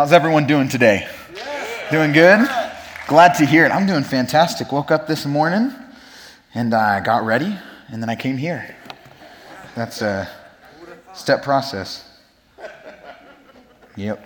[0.00, 1.06] How's everyone doing today?
[1.90, 2.48] Doing good?
[3.06, 3.70] Glad to hear it.
[3.70, 4.72] I'm doing fantastic.
[4.72, 5.74] Woke up this morning
[6.54, 7.54] and I uh, got ready
[7.88, 8.74] and then I came here.
[9.74, 10.26] That's a
[11.12, 12.08] step process.
[13.96, 14.24] Yep.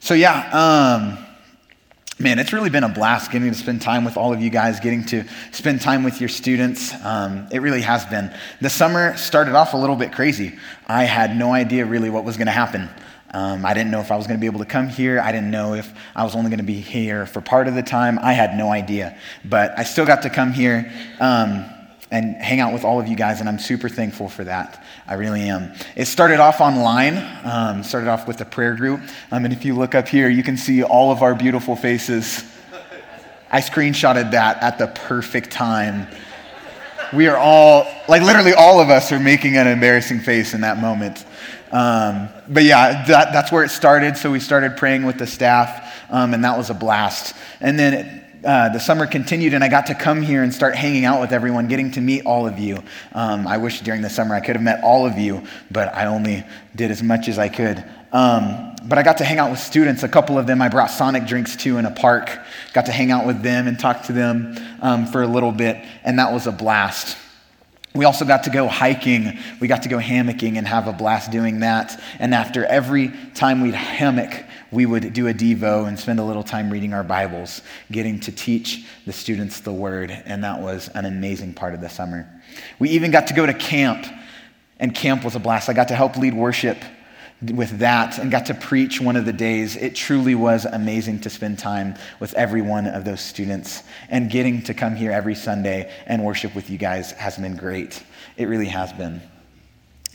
[0.00, 1.26] So, yeah, um,
[2.18, 4.80] man, it's really been a blast getting to spend time with all of you guys,
[4.80, 6.94] getting to spend time with your students.
[7.04, 8.34] Um, it really has been.
[8.62, 10.58] The summer started off a little bit crazy.
[10.86, 12.88] I had no idea really what was going to happen.
[13.32, 15.20] Um, I didn't know if I was going to be able to come here.
[15.20, 17.82] I didn't know if I was only going to be here for part of the
[17.82, 18.18] time.
[18.20, 19.18] I had no idea.
[19.44, 21.64] But I still got to come here um,
[22.10, 24.82] and hang out with all of you guys, and I'm super thankful for that.
[25.06, 25.74] I really am.
[25.94, 29.00] It started off online, um, started off with a prayer group.
[29.30, 32.44] Um, and if you look up here, you can see all of our beautiful faces.
[33.50, 36.06] I screenshotted that at the perfect time.
[37.14, 40.78] We are all, like literally all of us are making an embarrassing face in that
[40.78, 41.24] moment.
[41.70, 44.16] Um, but yeah, that, that's where it started.
[44.16, 47.34] So we started praying with the staff, um, and that was a blast.
[47.60, 50.76] And then it, uh, the summer continued, and I got to come here and start
[50.76, 52.82] hanging out with everyone, getting to meet all of you.
[53.12, 56.06] Um, I wish during the summer I could have met all of you, but I
[56.06, 56.44] only
[56.74, 57.84] did as much as I could.
[58.12, 60.02] Um, but I got to hang out with students.
[60.02, 62.30] A couple of them I brought Sonic drinks to in a park.
[62.72, 65.84] Got to hang out with them and talk to them um, for a little bit,
[66.04, 67.16] and that was a blast.
[67.94, 69.38] We also got to go hiking.
[69.60, 72.00] We got to go hammocking and have a blast doing that.
[72.18, 76.42] And after every time we'd hammock, we would do a Devo and spend a little
[76.42, 80.10] time reading our Bibles, getting to teach the students the Word.
[80.10, 82.28] And that was an amazing part of the summer.
[82.78, 84.06] We even got to go to camp,
[84.78, 85.68] and camp was a blast.
[85.68, 86.76] I got to help lead worship
[87.40, 89.76] with that and got to preach one of the days.
[89.76, 93.82] It truly was amazing to spend time with every one of those students.
[94.08, 98.02] And getting to come here every Sunday and worship with you guys has been great.
[98.36, 99.22] It really has been.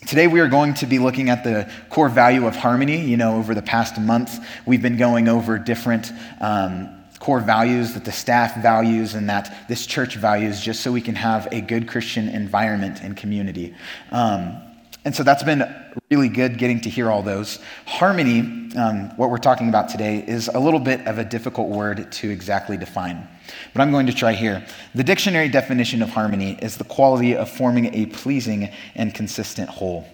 [0.05, 2.99] Today, we are going to be looking at the core value of harmony.
[2.99, 8.03] You know, over the past month, we've been going over different um, core values that
[8.03, 11.87] the staff values and that this church values, just so we can have a good
[11.87, 13.73] Christian environment and community.
[14.11, 14.61] Um,
[15.05, 15.63] and so that's been
[16.09, 17.59] really good getting to hear all those.
[17.85, 22.11] Harmony, um, what we're talking about today, is a little bit of a difficult word
[22.13, 23.27] to exactly define.
[23.73, 24.65] But I'm going to try here.
[24.95, 30.07] The dictionary definition of harmony is the quality of forming a pleasing and consistent whole.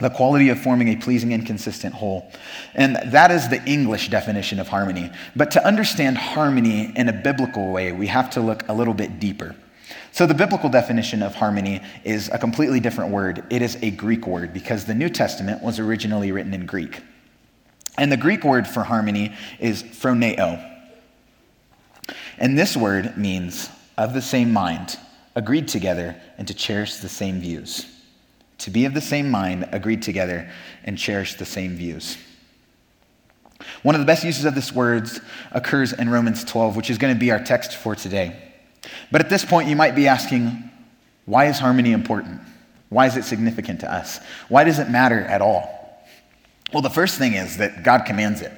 [0.00, 2.30] The quality of forming a pleasing and consistent whole.
[2.74, 5.10] And that is the English definition of harmony.
[5.34, 9.18] But to understand harmony in a biblical way, we have to look a little bit
[9.18, 9.54] deeper.
[10.14, 13.44] So, the biblical definition of harmony is a completely different word.
[13.50, 17.02] It is a Greek word because the New Testament was originally written in Greek.
[17.98, 20.64] And the Greek word for harmony is phroneo.
[22.38, 24.96] And this word means of the same mind,
[25.34, 27.84] agreed together, and to cherish the same views.
[28.58, 30.48] To be of the same mind, agreed together,
[30.84, 32.18] and cherish the same views.
[33.82, 35.08] One of the best uses of this word
[35.50, 38.53] occurs in Romans 12, which is going to be our text for today.
[39.10, 40.70] But at this point, you might be asking,
[41.26, 42.40] why is harmony important?
[42.88, 44.20] Why is it significant to us?
[44.48, 45.70] Why does it matter at all?
[46.72, 48.52] Well, the first thing is that God commands it.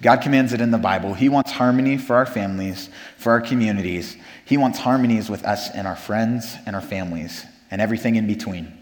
[0.00, 1.14] God commands it in the Bible.
[1.14, 4.16] He wants harmony for our families, for our communities.
[4.44, 8.72] He wants harmonies with us and our friends and our families and everything in between.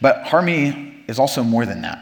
[0.00, 1.98] But harmony is also more than that.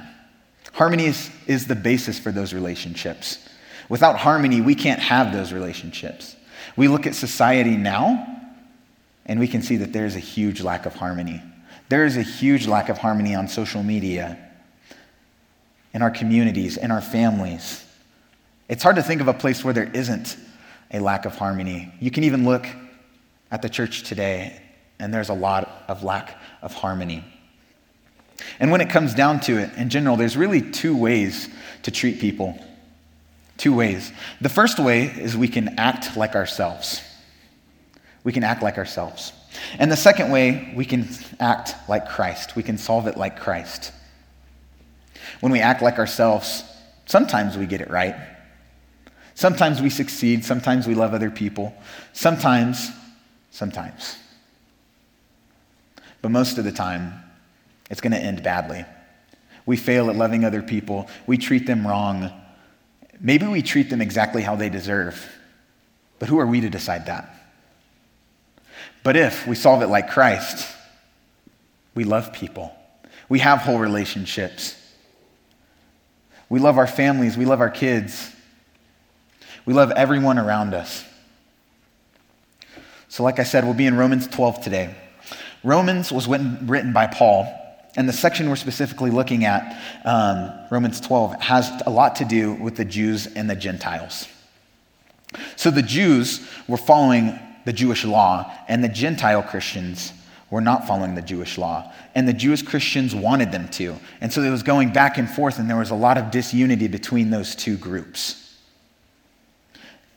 [0.73, 3.49] Harmony is, is the basis for those relationships.
[3.89, 6.37] Without harmony, we can't have those relationships.
[6.77, 8.27] We look at society now,
[9.27, 11.43] and we can see that there is a huge lack of harmony.
[11.89, 14.39] There is a huge lack of harmony on social media,
[15.95, 17.85] in our communities, in our families.
[18.69, 20.37] It's hard to think of a place where there isn't
[20.91, 21.93] a lack of harmony.
[22.01, 22.67] You can even look
[23.51, 24.61] at the church today,
[24.99, 27.25] and there's a lot of lack of harmony.
[28.59, 31.49] And when it comes down to it, in general, there's really two ways
[31.83, 32.59] to treat people.
[33.63, 34.13] Two ways.
[34.41, 37.01] The first way is we can act like ourselves.
[38.25, 39.33] We can act like ourselves.
[39.79, 41.09] And the second way, we can
[41.39, 42.57] act like Christ.
[42.57, 43.93] We can solve it like Christ.
[45.39, 46.65] When we act like ourselves,
[47.07, 48.17] sometimes we get it right.
[49.37, 50.45] Sometimes we succeed.
[50.45, 51.73] Sometimes we love other people.
[52.13, 52.91] Sometimes,
[53.53, 54.19] sometimes.
[56.21, 57.13] But most of the time,
[57.91, 58.85] it's going to end badly.
[59.67, 61.09] We fail at loving other people.
[61.29, 62.42] We treat them wrong.
[63.23, 65.31] Maybe we treat them exactly how they deserve,
[66.19, 67.33] but who are we to decide that?
[69.05, 70.69] But if we solve it like Christ,
[71.95, 72.75] we love people,
[73.29, 74.77] we have whole relationships,
[76.49, 78.29] we love our families, we love our kids,
[79.65, 81.05] we love everyone around us.
[83.09, 84.95] So, like I said, we'll be in Romans 12 today.
[85.63, 87.62] Romans was written by Paul
[87.97, 92.55] And the section we're specifically looking at, um, Romans 12, has a lot to do
[92.55, 94.29] with the Jews and the Gentiles.
[95.57, 100.13] So the Jews were following the Jewish law, and the Gentile Christians
[100.51, 101.91] were not following the Jewish law.
[102.15, 103.97] And the Jewish Christians wanted them to.
[104.21, 106.89] And so it was going back and forth, and there was a lot of disunity
[106.89, 108.59] between those two groups.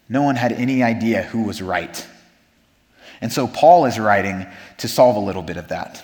[0.09, 2.05] No one had any idea who was right.
[3.21, 4.45] And so Paul is writing
[4.77, 6.03] to solve a little bit of that.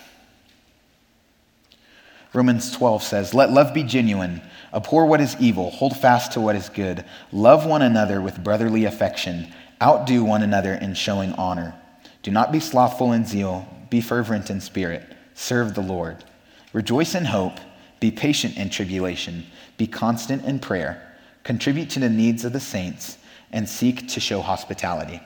[2.33, 4.41] Romans 12 says, Let love be genuine,
[4.73, 8.85] abhor what is evil, hold fast to what is good, love one another with brotherly
[8.85, 11.75] affection, outdo one another in showing honor.
[12.23, 16.23] Do not be slothful in zeal, be fervent in spirit, serve the Lord.
[16.71, 17.59] Rejoice in hope,
[17.99, 19.45] be patient in tribulation,
[19.77, 23.17] be constant in prayer, contribute to the needs of the saints,
[23.51, 25.21] and seek to show hospitality.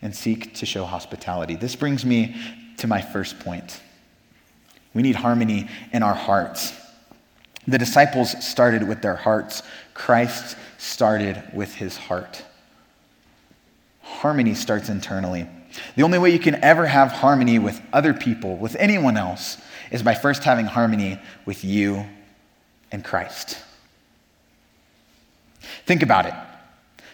[0.00, 1.56] And seek to show hospitality.
[1.56, 2.36] This brings me
[2.76, 3.80] to my first point.
[4.96, 6.72] We need harmony in our hearts.
[7.68, 9.62] The disciples started with their hearts,
[9.92, 12.42] Christ started with his heart.
[14.00, 15.46] Harmony starts internally.
[15.96, 19.58] The only way you can ever have harmony with other people, with anyone else,
[19.90, 22.06] is by first having harmony with you
[22.90, 23.58] and Christ.
[25.84, 26.34] Think about it.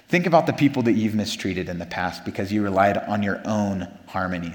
[0.06, 3.40] Think about the people that you've mistreated in the past because you relied on your
[3.44, 4.55] own harmony.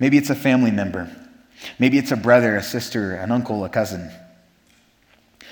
[0.00, 1.08] Maybe it's a family member.
[1.78, 4.10] Maybe it's a brother, a sister, an uncle, a cousin.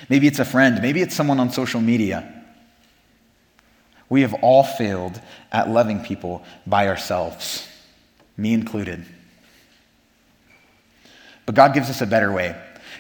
[0.09, 0.81] Maybe it's a friend.
[0.83, 2.33] Maybe it's someone on social media.
[4.09, 5.21] We have all failed
[5.51, 7.67] at loving people by ourselves,
[8.37, 9.05] me included.
[11.45, 12.57] But God gives us a better way.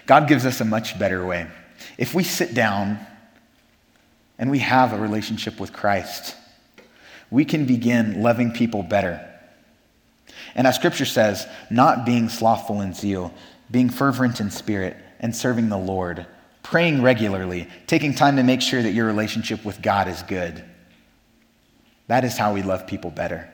[0.07, 1.47] God gives us a much better way.
[1.99, 2.99] If we sit down
[4.39, 6.35] and we have a relationship with Christ,
[7.31, 9.36] we can begin loving people better
[10.55, 13.33] and as scripture says, not being slothful in zeal,
[13.71, 16.27] being fervent in spirit, and serving the Lord,
[16.63, 20.65] praying regularly, taking time to make sure that your relationship with God is good.
[22.09, 23.51] That is how we love people better.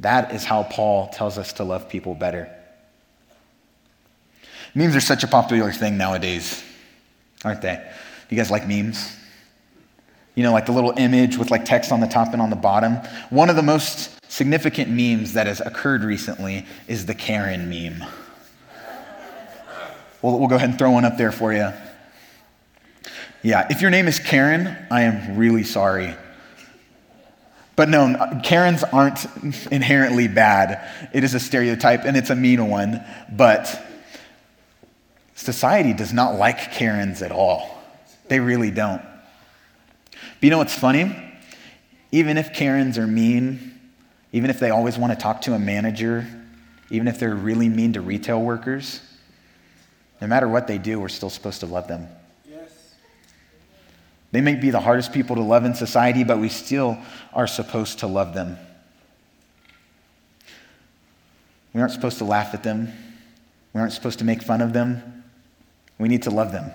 [0.00, 2.54] That is how Paul tells us to love people better.
[4.74, 6.62] Memes are such a popular thing nowadays,
[7.44, 7.84] aren't they?
[8.30, 9.16] You guys like memes?
[10.34, 12.56] You know, like the little image with like text on the top and on the
[12.56, 12.96] bottom.
[13.30, 18.04] One of the most significant memes that has occurred recently is the Karen meme.
[20.22, 21.72] We'll, we'll go ahead and throw one up there for you.
[23.42, 26.14] Yeah, if your name is Karen, I am really sorry.
[27.76, 29.24] But no, Karens aren't
[29.70, 30.90] inherently bad.
[31.14, 33.80] It is a stereotype and it's a mean one, but
[35.36, 37.80] society does not like Karens at all.
[38.26, 39.00] They really don't.
[40.10, 41.16] But you know what's funny?
[42.10, 43.67] Even if Karens are mean
[44.32, 46.26] even if they always want to talk to a manager,
[46.90, 49.00] even if they're really mean to retail workers,
[50.20, 52.08] no matter what they do, we're still supposed to love them.
[52.50, 52.94] Yes.
[54.32, 56.98] They may be the hardest people to love in society, but we still
[57.32, 58.58] are supposed to love them.
[61.72, 62.92] We aren't supposed to laugh at them.
[63.72, 65.24] We aren't supposed to make fun of them.
[65.98, 66.70] We need to love them.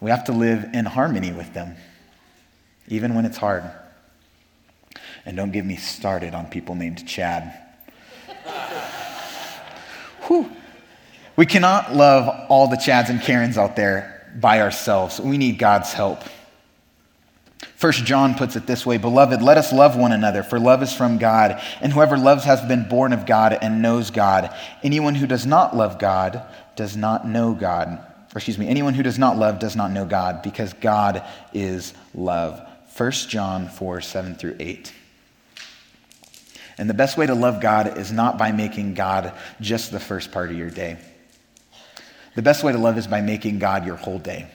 [0.00, 1.76] We have to live in harmony with them,
[2.88, 3.70] even when it's hard.
[5.30, 7.56] And don't get me started on people named Chad.
[10.22, 10.50] Whew.
[11.36, 15.20] We cannot love all the Chads and Karens out there by ourselves.
[15.20, 16.24] We need God's help.
[17.76, 20.92] First John puts it this way Beloved, let us love one another, for love is
[20.92, 24.52] from God, and whoever loves has been born of God and knows God.
[24.82, 26.42] Anyone who does not love God
[26.74, 28.04] does not know God.
[28.34, 31.22] Or excuse me, anyone who does not love does not know God, because God
[31.54, 32.60] is love.
[32.96, 34.94] 1 John 4 7 through 8.
[36.80, 40.32] And the best way to love God is not by making God just the first
[40.32, 40.96] part of your day.
[42.36, 44.50] The best way to love is by making God your whole day.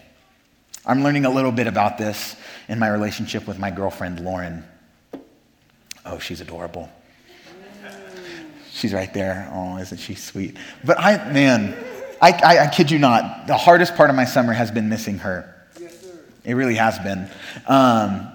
[0.87, 2.35] I'm learning a little bit about this
[2.67, 4.65] in my relationship with my girlfriend, Lauren.
[6.03, 6.89] Oh, she's adorable.
[8.71, 9.47] She's right there.
[9.53, 10.57] Oh, isn't she sweet?
[10.83, 11.77] But I, man,
[12.19, 15.19] I, I, I kid you not, the hardest part of my summer has been missing
[15.19, 15.55] her.
[16.43, 17.29] It really has been.
[17.67, 18.31] Um,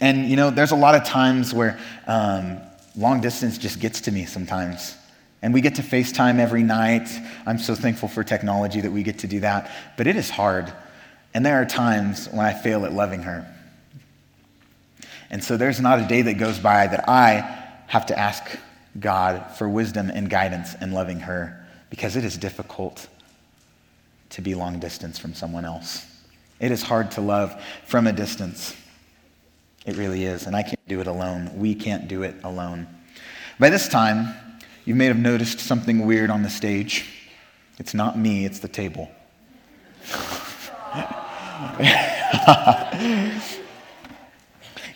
[0.00, 2.60] and, you know, there's a lot of times where um,
[2.96, 4.96] long distance just gets to me sometimes.
[5.42, 7.08] And we get to FaceTime every night.
[7.44, 9.70] I'm so thankful for technology that we get to do that.
[9.96, 10.72] But it is hard.
[11.34, 13.46] And there are times when I fail at loving her.
[15.30, 18.58] And so there's not a day that goes by that I have to ask
[18.98, 23.08] God for wisdom and guidance in loving her because it is difficult
[24.30, 26.06] to be long distance from someone else.
[26.60, 28.74] It is hard to love from a distance.
[29.84, 30.46] It really is.
[30.46, 31.50] And I can't do it alone.
[31.58, 32.86] We can't do it alone.
[33.58, 34.34] By this time,
[34.86, 37.06] You may have noticed something weird on the stage.
[37.78, 39.10] It's not me, it's the table.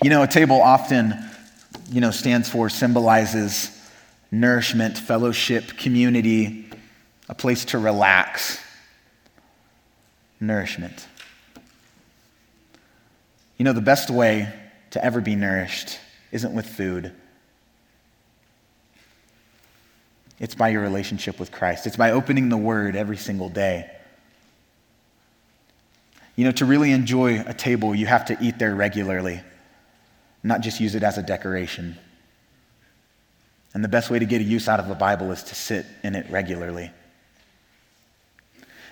[0.02, 1.14] you know, a table often,
[1.90, 3.70] you know, stands for, symbolizes
[4.30, 6.70] nourishment, fellowship, community,
[7.30, 8.60] a place to relax.
[10.38, 11.06] Nourishment.
[13.56, 14.52] You know, the best way
[14.90, 15.98] to ever be nourished
[16.32, 17.12] isn't with food.
[20.40, 21.86] It's by your relationship with Christ.
[21.86, 23.90] It's by opening the Word every single day.
[26.36, 29.40] You know, to really enjoy a table, you have to eat there regularly,
[30.44, 31.98] not just use it as a decoration.
[33.74, 35.84] And the best way to get a use out of the Bible is to sit
[36.04, 36.92] in it regularly.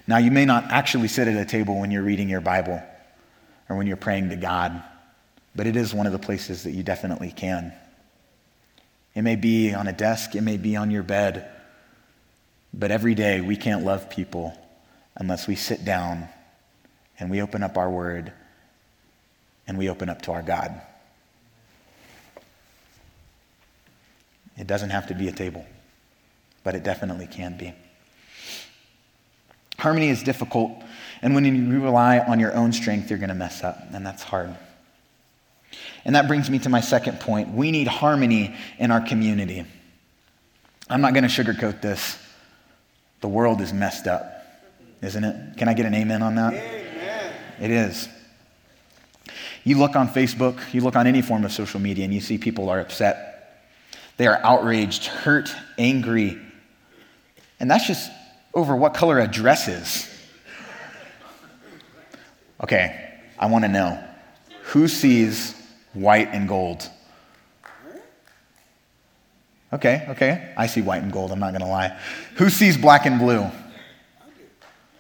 [0.08, 2.82] Now, you may not actually sit at a table when you're reading your Bible
[3.68, 4.82] or when you're praying to God,
[5.56, 7.72] but it is one of the places that you definitely can.
[9.14, 11.50] It may be on a desk, it may be on your bed,
[12.74, 14.56] but every day we can't love people
[15.16, 16.28] unless we sit down
[17.18, 18.34] and we open up our word
[19.66, 20.78] and we open up to our God.
[24.58, 25.64] It doesn't have to be a table,
[26.62, 27.72] but it definitely can be.
[29.78, 30.70] Harmony is difficult,
[31.22, 34.22] and when you rely on your own strength, you're going to mess up, and that's
[34.22, 34.54] hard.
[36.04, 37.48] And that brings me to my second point.
[37.50, 39.64] We need harmony in our community.
[40.88, 42.18] I'm not going to sugarcoat this.
[43.20, 44.46] The world is messed up,
[45.02, 45.56] isn't it?
[45.56, 46.54] Can I get an amen on that?
[47.60, 48.08] It is.
[49.64, 52.38] You look on Facebook, you look on any form of social media, and you see
[52.38, 53.64] people are upset.
[54.16, 56.40] They are outraged, hurt, angry.
[57.58, 58.10] And that's just
[58.54, 60.08] over what color a dress is.
[62.62, 64.02] Okay, I want to know
[64.62, 65.55] who sees
[65.96, 66.88] white and gold?
[69.72, 71.98] Okay, okay, I see white and gold, I'm not going to lie.
[72.36, 73.50] Who sees black and blue?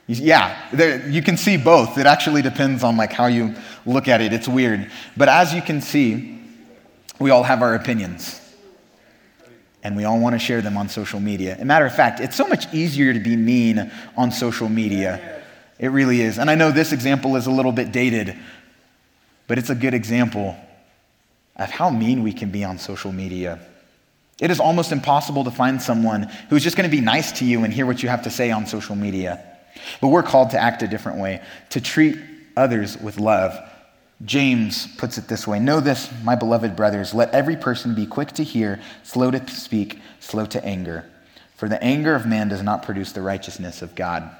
[0.08, 1.98] Yeah, there, you can see both.
[1.98, 4.32] It actually depends on like how you look at it.
[4.32, 4.90] It's weird.
[5.16, 6.40] But as you can see,
[7.18, 8.40] we all have our opinions.
[9.82, 11.54] And we all want to share them on social media.
[11.54, 15.42] As a matter of fact, it's so much easier to be mean on social media.
[15.78, 16.38] It really is.
[16.38, 18.36] And I know this example is a little bit dated,
[19.46, 20.56] but it's a good example
[21.56, 23.58] of how mean we can be on social media.
[24.40, 27.64] It is almost impossible to find someone who's just going to be nice to you
[27.64, 29.42] and hear what you have to say on social media.
[30.00, 32.18] But we're called to act a different way, to treat
[32.56, 33.58] others with love.
[34.24, 38.32] James puts it this way Know this, my beloved brothers, let every person be quick
[38.32, 41.04] to hear, slow to speak, slow to anger.
[41.56, 44.30] For the anger of man does not produce the righteousness of God.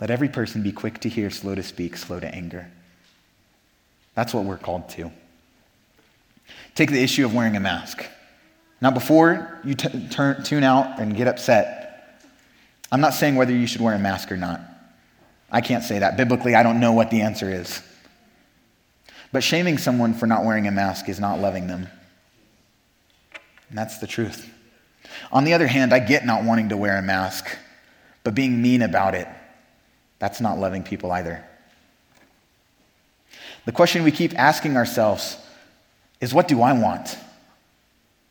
[0.00, 2.70] Let every person be quick to hear, slow to speak, slow to anger.
[4.14, 5.10] That's what we're called to.
[6.74, 8.04] Take the issue of wearing a mask.
[8.80, 12.22] Now, before you t- turn, tune out and get upset,
[12.90, 14.60] I'm not saying whether you should wear a mask or not.
[15.50, 16.16] I can't say that.
[16.16, 17.82] Biblically, I don't know what the answer is.
[19.32, 21.88] But shaming someone for not wearing a mask is not loving them.
[23.68, 24.50] And that's the truth.
[25.32, 27.56] On the other hand, I get not wanting to wear a mask,
[28.24, 29.28] but being mean about it,
[30.18, 31.44] that's not loving people either.
[33.64, 35.36] The question we keep asking ourselves
[36.20, 37.16] is what do I want?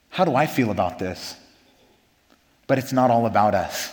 [0.10, 1.36] How do I feel about this?
[2.68, 3.92] But it's not all about us.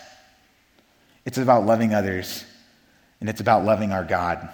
[1.25, 2.45] It's about loving others,
[3.21, 4.49] and it's about loving our God.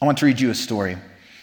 [0.00, 0.96] I want to read you a story.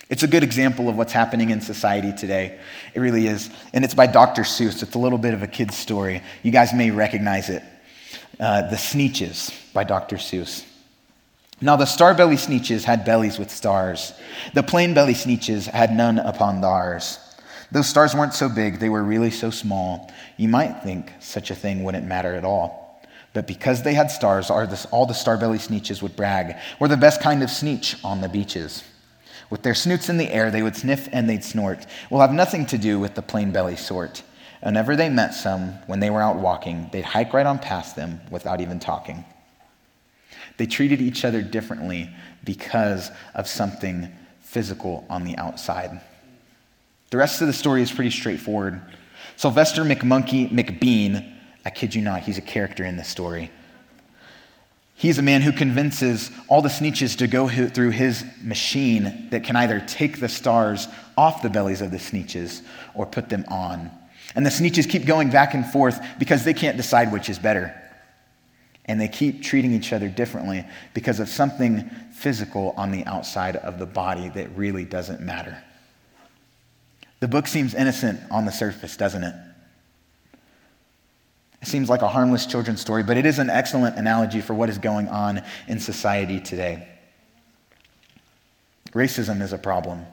[0.10, 2.60] It's a good example of what's happening in society today.
[2.96, 3.50] It really is.
[3.74, 4.41] And it's by Dr.
[4.41, 4.81] Seuss.
[4.81, 6.24] It's a little bit of a kid's story.
[6.41, 7.62] You guys may recognize it.
[8.39, 10.15] Uh, the Sneetches by Dr.
[10.15, 10.65] Seuss.
[11.62, 14.13] Now, the star belly Sneetches had bellies with stars.
[14.54, 17.20] The plain belly Sneetches had none upon theirs.
[17.72, 20.10] Those stars weren't so big, they were really so small.
[20.38, 23.04] You might think such a thing wouldn't matter at all.
[23.34, 26.56] But because they had stars, all the starbelly Sneetches would brag.
[26.80, 28.84] We're the best kind of Sneetch on the beaches.
[29.50, 31.86] With their snoots in the air, they would sniff and they'd snort.
[32.10, 34.24] Will have nothing to do with the plain belly sort.
[34.62, 38.22] Whenever they met some, when they were out walking, they'd hike right on past them
[38.32, 39.25] without even talking.
[40.60, 42.10] They treated each other differently
[42.44, 44.12] because of something
[44.42, 46.01] physical on the outside.
[47.12, 48.82] The rest of the story is pretty straightforward.
[49.38, 53.51] Sylvester McMonkey McBean I kid you not, he's a character in this story.
[54.96, 59.56] He's a man who convinces all the Sneetches to go through his machine that can
[59.56, 60.88] either take the stars
[61.18, 62.63] off the bellies of the Sneetches
[62.94, 63.92] or put them on.
[64.36, 67.78] And the Sneetches keep going back and forth because they can't decide which is better.
[68.89, 73.79] And they keep treating each other differently because of something physical on the outside of
[73.79, 75.63] the body that really doesn't matter.
[77.19, 79.36] The book seems innocent on the surface, doesn't it?
[81.62, 84.69] It seems like a harmless children's story, but it is an excellent analogy for what
[84.69, 86.88] is going on in society today.
[88.91, 90.05] Racism is a problem,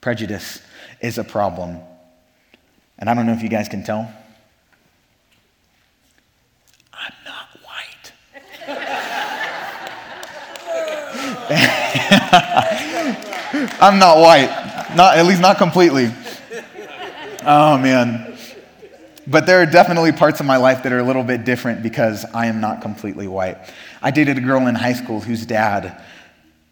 [0.00, 0.62] prejudice
[1.00, 1.80] is a problem.
[2.98, 4.08] And I don't know if you guys can tell.
[6.92, 7.48] I'm not
[12.20, 12.20] white.
[13.80, 14.48] I'm not white.
[14.96, 16.12] Not, at least not completely.
[17.42, 18.36] Oh, man.
[19.26, 22.24] But there are definitely parts of my life that are a little bit different because
[22.34, 23.58] I am not completely white.
[24.02, 26.02] I dated a girl in high school whose dad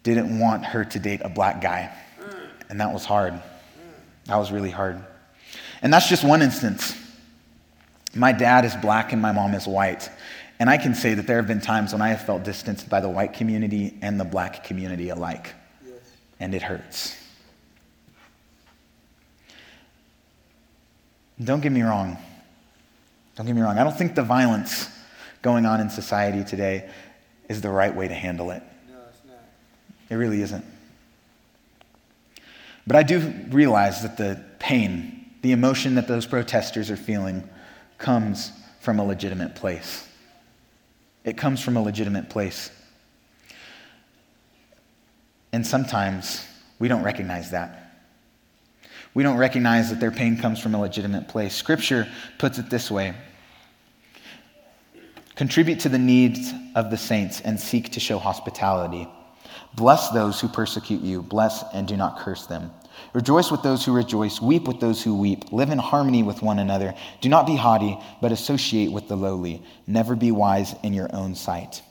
[0.03, 1.95] didn't want her to date a black guy.
[2.69, 3.33] And that was hard.
[4.25, 5.03] That was really hard.
[5.81, 6.95] And that's just one instance.
[8.13, 10.09] My dad is black and my mom is white.
[10.59, 13.01] And I can say that there have been times when I have felt distanced by
[13.01, 15.53] the white community and the black community alike.
[15.85, 15.95] Yes.
[16.39, 17.17] And it hurts.
[21.43, 22.17] Don't get me wrong.
[23.35, 23.79] Don't get me wrong.
[23.79, 24.87] I don't think the violence
[25.41, 26.89] going on in society today
[27.49, 28.63] is the right way to handle it.
[28.89, 29.43] No, it's not.
[30.09, 30.63] It really isn't.
[32.85, 37.47] But I do realize that the pain, the emotion that those protesters are feeling,
[37.97, 40.07] comes from a legitimate place.
[41.23, 42.69] It comes from a legitimate place.
[45.51, 46.45] And sometimes
[46.79, 47.79] we don't recognize that.
[49.13, 51.55] We don't recognize that their pain comes from a legitimate place.
[51.55, 52.07] Scripture
[52.39, 53.13] puts it this way
[55.35, 59.07] Contribute to the needs of the saints and seek to show hospitality.
[59.75, 62.71] Bless those who persecute you, bless and do not curse them.
[63.13, 66.57] Rejoice with those who rejoice, weep with those who weep, live in harmony with one
[66.57, 66.95] another.
[67.21, 69.61] Do not be haughty, but associate with the lowly.
[69.85, 71.83] Never be wise in your own sight.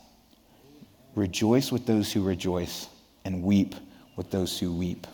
[1.14, 2.88] Rejoice with those who rejoice,
[3.24, 3.76] and weep
[4.16, 5.06] with those who weep.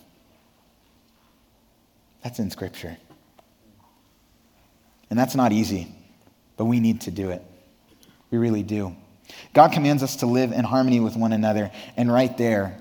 [2.23, 2.97] That's in Scripture.
[5.11, 5.89] And that's not easy,
[6.57, 7.43] but we need to do it.
[8.31, 8.97] We really do.
[9.53, 12.79] God commands us to live in harmony with one another, and right there,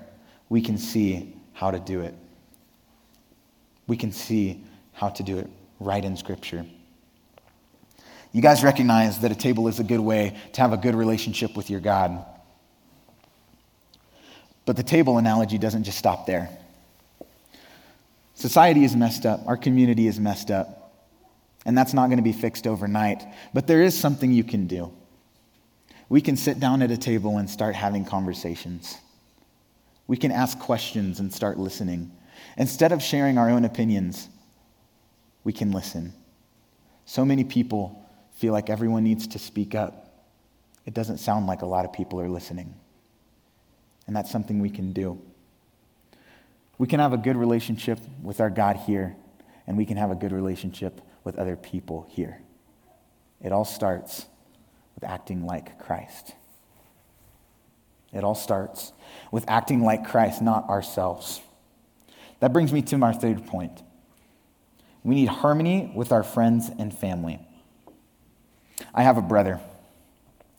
[0.48, 2.14] we can see how to do it.
[3.88, 6.64] We can see how to do it right in Scripture.
[8.32, 11.56] You guys recognize that a table is a good way to have a good relationship
[11.56, 12.24] with your God.
[14.66, 16.50] But the table analogy doesn't just stop there.
[18.34, 20.92] Society is messed up, our community is messed up,
[21.64, 23.24] and that's not going to be fixed overnight.
[23.54, 24.92] But there is something you can do.
[26.08, 28.98] We can sit down at a table and start having conversations.
[30.06, 32.12] We can ask questions and start listening.
[32.56, 34.28] Instead of sharing our own opinions,
[35.44, 36.12] we can listen.
[37.04, 40.24] So many people feel like everyone needs to speak up.
[40.86, 42.74] It doesn't sound like a lot of people are listening.
[44.06, 45.20] And that's something we can do.
[46.78, 49.16] We can have a good relationship with our God here,
[49.66, 52.40] and we can have a good relationship with other people here.
[53.42, 54.26] It all starts
[54.94, 56.34] with acting like Christ.
[58.12, 58.92] It all starts
[59.30, 61.40] with acting like Christ, not ourselves.
[62.40, 63.82] That brings me to my third point.
[65.02, 67.40] We need harmony with our friends and family.
[68.94, 69.60] I have a brother.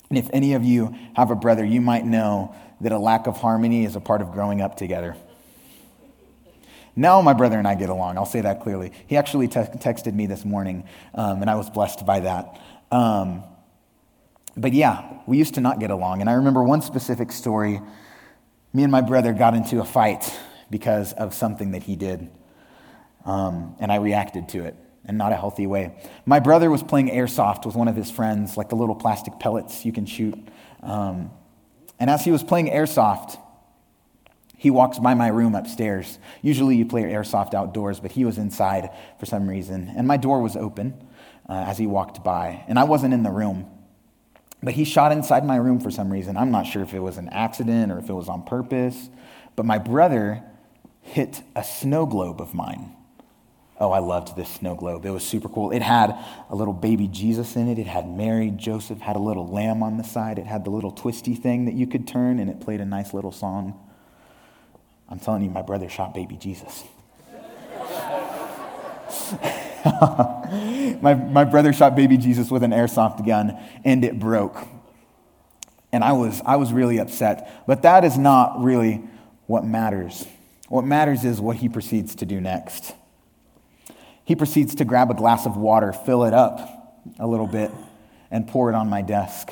[0.10, 3.38] And if any of you have a brother, you might know that a lack of
[3.38, 5.16] harmony is a part of growing up together.
[6.96, 8.18] Now my brother and I get along.
[8.18, 8.92] I'll say that clearly.
[9.08, 12.60] He actually te- texted me this morning, um, and I was blessed by that.
[12.92, 13.44] Um,
[14.58, 16.22] but yeah, we used to not get along.
[16.22, 17.80] And I remember one specific story.
[18.74, 20.34] Me and my brother got into a fight
[20.70, 22.30] because of something that he did.
[23.26, 24.76] Um, and I reacted to it
[25.08, 25.96] in not a healthy way.
[26.26, 29.86] My brother was playing airsoft with one of his friends, like the little plastic pellets
[29.86, 30.38] you can shoot.
[30.82, 31.32] Um,
[32.00, 33.38] and as he was playing airsoft,
[34.56, 36.20] he walks by my room upstairs.
[36.42, 39.94] Usually you play airsoft outdoors, but he was inside for some reason.
[39.96, 40.94] And my door was open
[41.48, 43.70] uh, as he walked by, and I wasn't in the room.
[44.62, 46.36] But he shot inside my room for some reason.
[46.36, 49.10] I'm not sure if it was an accident or if it was on purpose.
[49.56, 50.44] But my brother
[51.10, 52.96] hit a snow globe of mine.
[53.80, 55.06] Oh, I loved this snow globe.
[55.06, 55.72] It was super cool.
[55.72, 56.16] It had
[56.50, 57.80] a little baby Jesus in it.
[57.80, 60.38] It had Mary, Joseph, had a little lamb on the side.
[60.38, 63.14] It had the little twisty thing that you could turn, and it played a nice
[63.14, 63.80] little song.
[65.08, 66.84] I'm telling you, my brother shot baby Jesus.
[71.02, 74.58] my, my brother shot baby Jesus with an airsoft gun, and it broke.
[75.92, 77.66] And I was, I was really upset.
[77.66, 79.02] But that is not really
[79.48, 80.28] what matters.
[80.70, 82.94] What matters is what he proceeds to do next.
[84.24, 87.72] He proceeds to grab a glass of water, fill it up a little bit,
[88.30, 89.52] and pour it on my desk.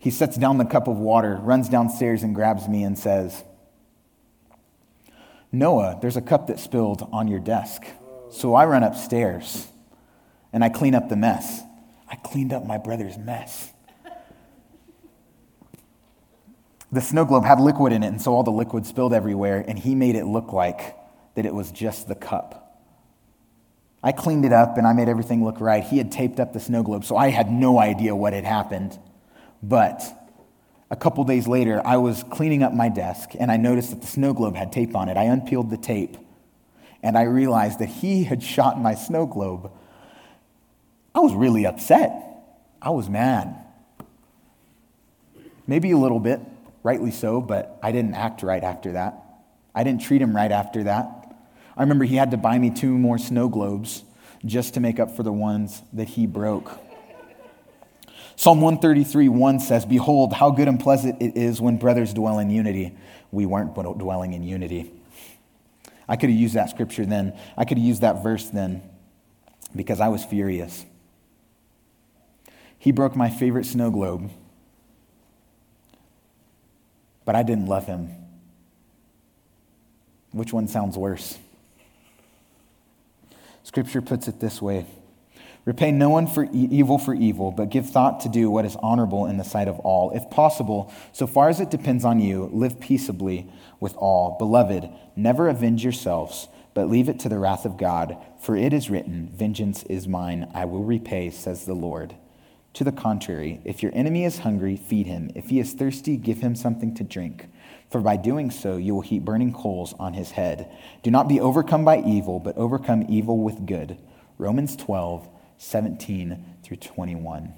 [0.00, 3.44] He sets down the cup of water, runs downstairs, and grabs me and says,
[5.52, 7.84] Noah, there's a cup that spilled on your desk.
[8.30, 9.68] So I run upstairs
[10.52, 11.62] and I clean up the mess.
[12.10, 13.72] I cleaned up my brother's mess.
[16.92, 19.78] The snow globe had liquid in it, and so all the liquid spilled everywhere, and
[19.78, 20.96] he made it look like
[21.34, 22.64] that it was just the cup.
[24.04, 25.82] I cleaned it up and I made everything look right.
[25.82, 28.98] He had taped up the snow globe, so I had no idea what had happened.
[29.62, 30.02] But
[30.90, 34.06] a couple days later, I was cleaning up my desk and I noticed that the
[34.06, 35.16] snow globe had tape on it.
[35.16, 36.18] I unpeeled the tape
[37.02, 39.72] and I realized that he had shot my snow globe.
[41.14, 42.12] I was really upset.
[42.82, 43.56] I was mad.
[45.66, 46.40] Maybe a little bit,
[46.84, 49.20] rightly so, but I didn't act right after that.
[49.74, 51.34] I didn't treat him right after that.
[51.76, 54.04] I remember he had to buy me two more snow globes
[54.44, 56.70] just to make up for the ones that he broke.
[58.36, 62.50] Psalm 133 1 says, Behold, how good and pleasant it is when brothers dwell in
[62.50, 62.96] unity.
[63.32, 64.92] We weren't dwelling in unity.
[66.08, 67.36] I could have used that scripture then.
[67.56, 68.82] I could have used that verse then
[69.74, 70.84] because I was furious.
[72.78, 74.30] He broke my favorite snow globe,
[77.24, 78.10] but I didn't love him.
[80.32, 81.38] Which one sounds worse?
[83.62, 84.86] Scripture puts it this way
[85.64, 88.76] Repay no one for e- evil for evil, but give thought to do what is
[88.76, 90.10] honorable in the sight of all.
[90.10, 94.36] If possible, so far as it depends on you, live peaceably with all.
[94.38, 98.90] Beloved, never avenge yourselves, but leave it to the wrath of God, for it is
[98.90, 102.14] written, Vengeance is mine, I will repay, says the Lord.
[102.74, 105.30] To the contrary, if your enemy is hungry, feed him.
[105.36, 107.48] If he is thirsty, give him something to drink.
[107.88, 110.70] For by doing so, you will heap burning coals on his head.
[111.04, 113.98] Do not be overcome by evil, but overcome evil with good.
[114.38, 117.54] Romans 12, 17 through 21.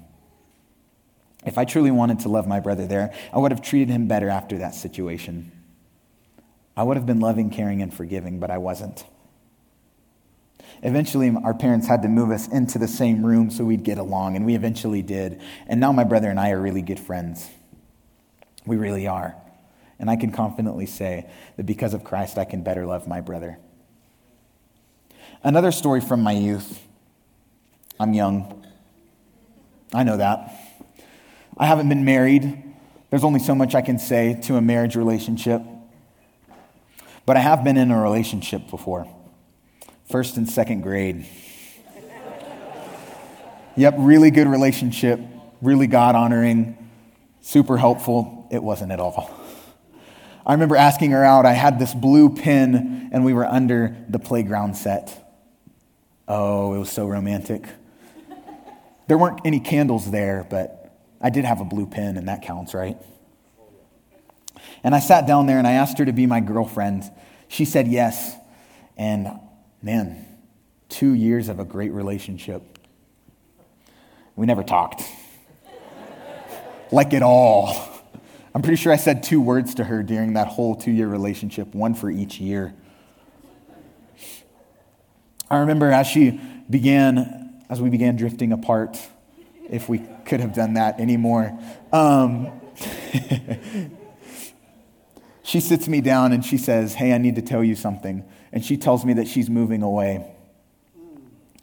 [1.47, 4.29] If I truly wanted to love my brother there, I would have treated him better
[4.29, 5.51] after that situation.
[6.75, 9.03] I would have been loving, caring, and forgiving, but I wasn't.
[10.83, 14.35] Eventually, our parents had to move us into the same room so we'd get along,
[14.35, 15.41] and we eventually did.
[15.67, 17.49] And now my brother and I are really good friends.
[18.65, 19.35] We really are.
[19.99, 23.57] And I can confidently say that because of Christ, I can better love my brother.
[25.43, 26.83] Another story from my youth
[27.99, 28.65] I'm young.
[29.93, 30.53] I know that.
[31.57, 32.63] I haven't been married.
[33.09, 35.61] There's only so much I can say to a marriage relationship.
[37.25, 39.07] But I have been in a relationship before,
[40.09, 41.25] first and second grade.
[43.75, 45.19] yep, really good relationship,
[45.61, 46.77] really God honoring,
[47.41, 48.47] super helpful.
[48.51, 49.29] It wasn't at all.
[50.45, 51.45] I remember asking her out.
[51.45, 55.29] I had this blue pin, and we were under the playground set.
[56.27, 57.65] Oh, it was so romantic.
[59.07, 62.73] There weren't any candles there, but I did have a blue pen, and that counts,
[62.73, 62.97] right?
[64.83, 67.03] And I sat down there and I asked her to be my girlfriend.
[67.47, 68.35] She said yes.
[68.95, 69.27] And
[69.81, 70.25] man,
[70.89, 72.61] two years of a great relationship.
[74.35, 75.03] We never talked.
[76.91, 77.75] like at all.
[78.53, 81.75] I'm pretty sure I said two words to her during that whole two year relationship,
[81.75, 82.73] one for each year.
[85.49, 88.97] I remember as she began as we began drifting apart,
[89.69, 91.57] if we could have done that anymore.
[91.91, 92.51] Um,
[95.47, 98.25] she sits me down and she says, Hey, I need to tell you something.
[98.51, 100.29] And she tells me that she's moving away.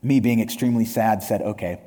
[0.03, 1.83] Me, being extremely sad, said, Okay.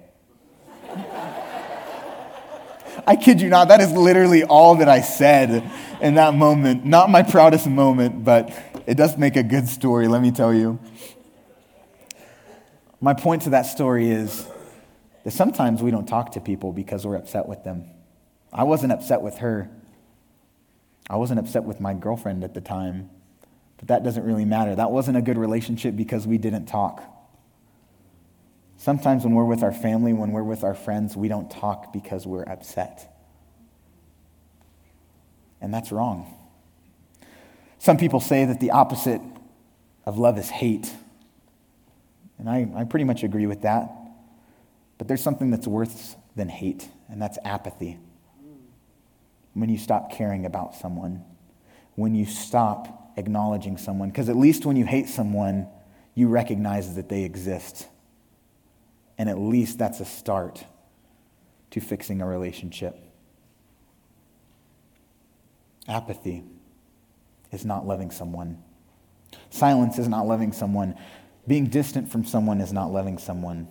[3.08, 5.68] I kid you not, that is literally all that I said
[6.00, 6.86] in that moment.
[6.86, 8.52] Not my proudest moment, but
[8.86, 10.78] it does make a good story, let me tell you.
[13.02, 14.46] My point to that story is
[15.24, 17.86] that sometimes we don't talk to people because we're upset with them.
[18.54, 19.72] I wasn't upset with her.
[21.10, 23.10] I wasn't upset with my girlfriend at the time,
[23.78, 24.76] but that doesn't really matter.
[24.76, 27.04] That wasn't a good relationship because we didn't talk.
[28.78, 32.28] Sometimes when we're with our family, when we're with our friends, we don't talk because
[32.28, 33.14] we're upset.
[35.62, 36.34] And that's wrong.
[37.80, 39.22] Some people say that the opposite
[40.06, 40.92] of love is hate.
[42.38, 43.92] And I, I pretty much agree with that.
[44.98, 47.98] But there's something that's worse than hate, and that's apathy.
[49.58, 51.24] When you stop caring about someone,
[51.96, 55.68] when you stop acknowledging someone, because at least when you hate someone,
[56.14, 57.88] you recognize that they exist.
[59.18, 60.64] And at least that's a start
[61.72, 63.00] to fixing a relationship.
[65.88, 66.44] Apathy
[67.52, 68.62] is not loving someone.
[69.50, 70.94] Silence is not loving someone.
[71.48, 73.68] Being distant from someone is not loving someone.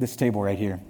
[0.00, 0.80] This table right here.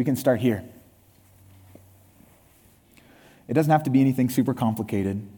[0.00, 0.64] We can start here.
[3.46, 5.28] It doesn't have to be anything super complicated.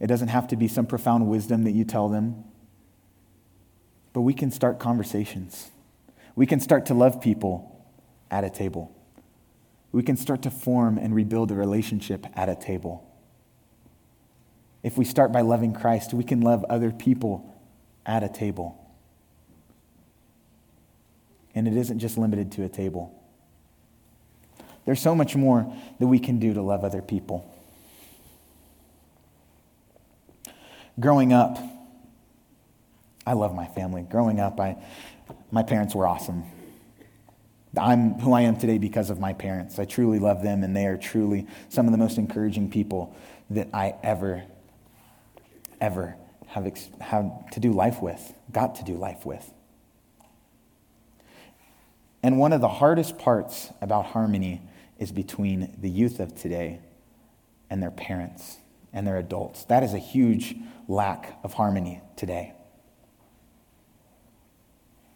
[0.00, 2.42] It doesn't have to be some profound wisdom that you tell them.
[4.12, 5.70] But we can start conversations.
[6.34, 7.86] We can start to love people
[8.28, 8.92] at a table.
[9.92, 13.08] We can start to form and rebuild a relationship at a table.
[14.82, 17.56] If we start by loving Christ, we can love other people
[18.04, 18.87] at a table.
[21.54, 23.14] And it isn't just limited to a table.
[24.84, 27.54] There's so much more that we can do to love other people.
[30.98, 31.58] Growing up,
[33.26, 34.02] I love my family.
[34.02, 34.76] Growing up, I,
[35.50, 36.44] my parents were awesome.
[37.76, 39.78] I'm who I am today because of my parents.
[39.78, 43.14] I truly love them, and they are truly some of the most encouraging people
[43.50, 44.44] that I ever,
[45.80, 46.88] ever have, ex-
[47.52, 49.52] to do life with, got to do life with.
[52.22, 54.62] And one of the hardest parts about harmony
[54.98, 56.80] is between the youth of today
[57.70, 58.58] and their parents
[58.92, 59.64] and their adults.
[59.66, 60.56] That is a huge
[60.88, 62.54] lack of harmony today.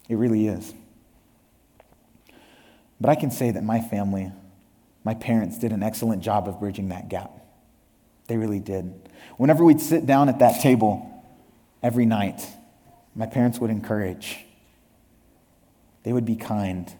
[0.07, 0.73] It really is.
[3.01, 4.31] But I can say that my family,
[5.03, 7.31] my parents, did an excellent job of bridging that gap.
[8.27, 9.09] They really did.
[9.37, 11.09] Whenever we'd sit down at that table
[11.81, 12.47] every night,
[13.15, 14.45] my parents would encourage,
[16.03, 16.93] they would be kind.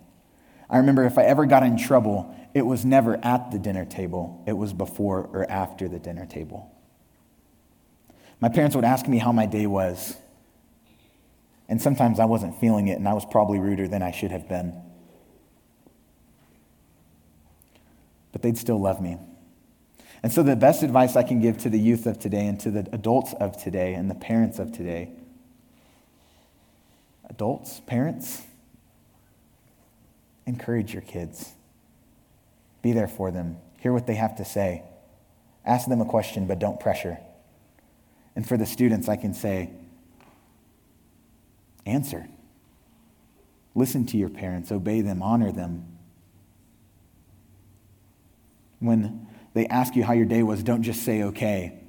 [0.69, 4.43] I remember if I ever got in trouble, it was never at the dinner table,
[4.47, 6.71] it was before or after the dinner table.
[8.39, 10.17] My parents would ask me how my day was.
[11.69, 14.49] And sometimes I wasn't feeling it, and I was probably ruder than I should have
[14.49, 14.73] been.
[18.31, 19.17] But they'd still love me.
[20.21, 22.71] And so, the best advice I can give to the youth of today and to
[22.71, 25.11] the adults of today and the parents of today
[27.29, 28.43] adults, parents,
[30.45, 31.53] encourage your kids.
[32.81, 33.57] Be there for them.
[33.79, 34.83] Hear what they have to say.
[35.65, 37.17] Ask them a question, but don't pressure.
[38.35, 39.71] And for the students, I can say,
[41.85, 42.27] answer.
[43.75, 45.85] Listen to your parents, obey them, honor them.
[48.79, 51.79] When they ask you how your day was, don't just say okay.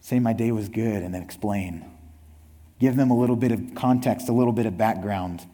[0.00, 1.84] Say, my day was good, and then explain.
[2.78, 5.44] Give them a little bit of context, a little bit of background.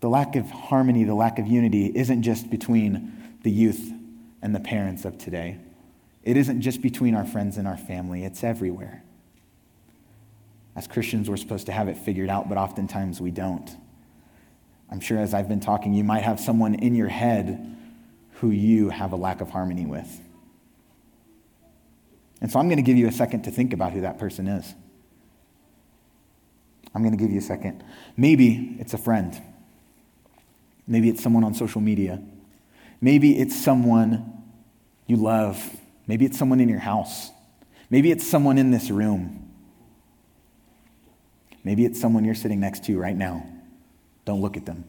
[0.00, 3.92] The lack of harmony, the lack of unity isn't just between the youth
[4.42, 5.58] and the parents of today.
[6.22, 9.02] It isn't just between our friends and our family, it's everywhere.
[10.76, 13.68] As Christians, we're supposed to have it figured out, but oftentimes we don't.
[14.90, 17.76] I'm sure as I've been talking, you might have someone in your head
[18.34, 20.20] who you have a lack of harmony with.
[22.40, 24.46] And so I'm going to give you a second to think about who that person
[24.46, 24.74] is.
[26.94, 27.82] I'm going to give you a second.
[28.16, 29.40] Maybe it's a friend.
[30.88, 32.20] Maybe it's someone on social media.
[33.00, 34.42] Maybe it's someone
[35.06, 35.62] you love.
[36.06, 37.30] Maybe it's someone in your house.
[37.90, 39.50] Maybe it's someone in this room.
[41.62, 43.46] Maybe it's someone you're sitting next to right now.
[44.24, 44.84] Don't look at them.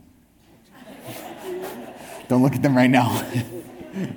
[2.30, 3.30] Don't look at them right now.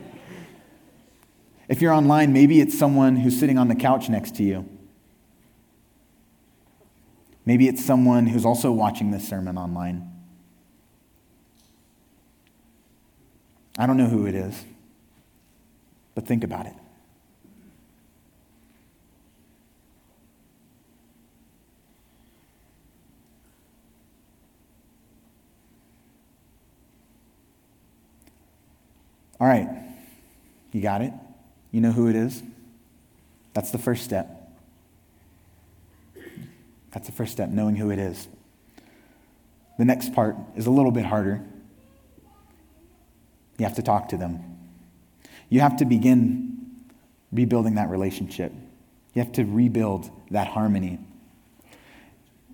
[1.68, 4.68] if you're online, maybe it's someone who's sitting on the couch next to you.
[7.44, 10.11] Maybe it's someone who's also watching this sermon online.
[13.78, 14.64] I don't know who it is,
[16.14, 16.74] but think about it.
[29.40, 29.68] All right,
[30.70, 31.12] you got it?
[31.72, 32.42] You know who it is?
[33.54, 34.38] That's the first step.
[36.92, 38.28] That's the first step, knowing who it is.
[39.78, 41.42] The next part is a little bit harder.
[43.58, 44.58] You have to talk to them.
[45.48, 46.82] You have to begin
[47.30, 48.52] rebuilding that relationship.
[49.14, 50.98] You have to rebuild that harmony.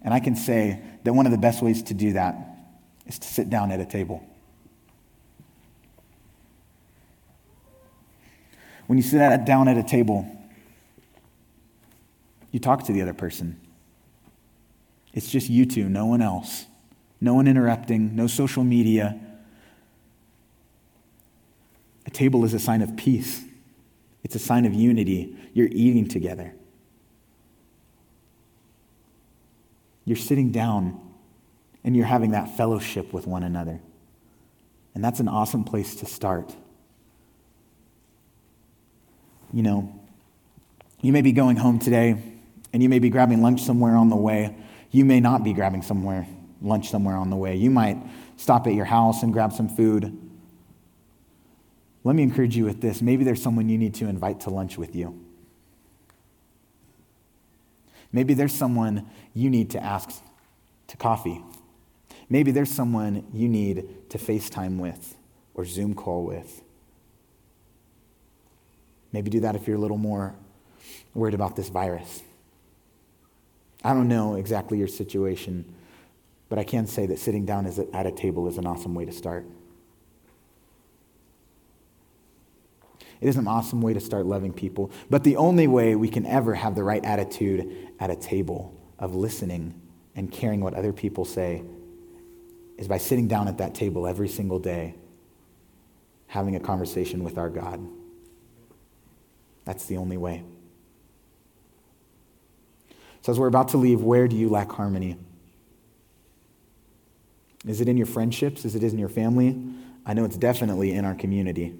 [0.02, 2.36] And I can say that one of the best ways to do that
[3.06, 4.24] is to sit down at a table.
[8.86, 10.26] When you sit down at a table,
[12.50, 13.60] you talk to the other person.
[15.12, 16.64] It's just you two, no one else.
[17.20, 19.18] No one interrupting, no social media.
[22.08, 23.44] A table is a sign of peace,
[24.24, 25.36] it's a sign of unity.
[25.54, 26.52] You're eating together,
[30.04, 31.00] you're sitting down,
[31.84, 33.80] and you're having that fellowship with one another.
[34.96, 36.52] And that's an awesome place to start
[39.52, 39.94] you know,
[41.00, 42.22] you may be going home today
[42.72, 44.54] and you may be grabbing lunch somewhere on the way.
[44.90, 46.26] You may not be grabbing somewhere
[46.60, 47.54] lunch somewhere on the way.
[47.54, 47.98] You might
[48.36, 50.27] stop at your house and grab some food.
[52.08, 53.02] Let me encourage you with this.
[53.02, 55.22] Maybe there's someone you need to invite to lunch with you.
[58.12, 60.08] Maybe there's someone you need to ask
[60.86, 61.44] to coffee.
[62.30, 65.18] Maybe there's someone you need to FaceTime with
[65.52, 66.62] or Zoom call with.
[69.12, 70.34] Maybe do that if you're a little more
[71.12, 72.22] worried about this virus.
[73.84, 75.74] I don't know exactly your situation,
[76.48, 79.12] but I can say that sitting down at a table is an awesome way to
[79.12, 79.44] start.
[83.20, 84.90] It is an awesome way to start loving people.
[85.10, 89.14] But the only way we can ever have the right attitude at a table of
[89.14, 89.80] listening
[90.14, 91.62] and caring what other people say
[92.76, 94.94] is by sitting down at that table every single day,
[96.28, 97.84] having a conversation with our God.
[99.64, 100.44] That's the only way.
[103.22, 105.16] So, as we're about to leave, where do you lack harmony?
[107.66, 108.64] Is it in your friendships?
[108.64, 109.60] Is it in your family?
[110.06, 111.74] I know it's definitely in our community.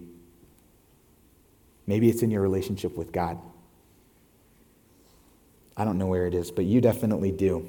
[1.89, 3.39] Maybe it's in your relationship with God.
[5.75, 7.67] I don't know where it is, but you definitely do.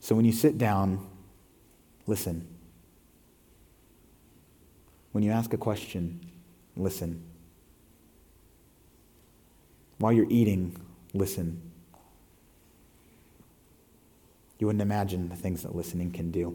[0.00, 1.06] So when you sit down,
[2.06, 2.46] listen.
[5.12, 6.20] When you ask a question,
[6.76, 7.24] listen.
[9.96, 10.76] While you're eating,
[11.14, 11.62] listen.
[14.58, 16.54] You wouldn't imagine the things that listening can do.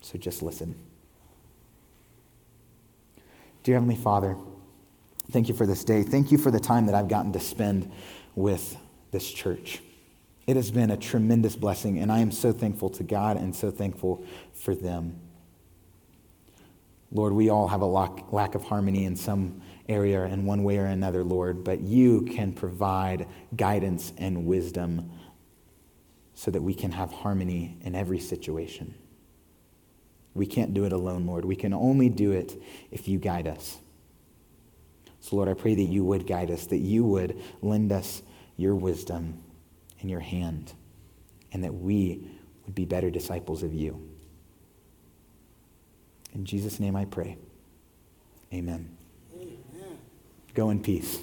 [0.00, 0.74] So just listen.
[3.62, 4.36] Dear Heavenly Father,
[5.30, 6.02] thank you for this day.
[6.02, 7.92] Thank you for the time that I've gotten to spend
[8.34, 8.76] with
[9.12, 9.80] this church.
[10.48, 13.70] It has been a tremendous blessing, and I am so thankful to God and so
[13.70, 15.20] thankful for them.
[17.12, 20.86] Lord, we all have a lack of harmony in some area in one way or
[20.86, 25.12] another, Lord, but you can provide guidance and wisdom
[26.34, 28.94] so that we can have harmony in every situation.
[30.34, 31.44] We can't do it alone, Lord.
[31.44, 33.78] We can only do it if you guide us.
[35.20, 38.22] So, Lord, I pray that you would guide us, that you would lend us
[38.56, 39.42] your wisdom
[40.00, 40.72] and your hand,
[41.52, 42.26] and that we
[42.64, 44.08] would be better disciples of you.
[46.34, 47.36] In Jesus' name I pray.
[48.52, 48.96] Amen.
[49.34, 49.98] Amen.
[50.54, 51.18] Go in peace.